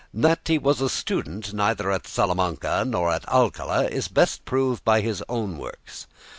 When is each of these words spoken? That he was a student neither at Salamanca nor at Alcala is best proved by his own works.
That 0.15 0.47
he 0.47 0.57
was 0.57 0.81
a 0.81 0.89
student 0.89 1.53
neither 1.53 1.91
at 1.91 2.07
Salamanca 2.07 2.83
nor 2.87 3.11
at 3.11 3.29
Alcala 3.29 3.85
is 3.85 4.07
best 4.07 4.45
proved 4.45 4.83
by 4.83 5.01
his 5.01 5.23
own 5.29 5.59
works. 5.59 6.07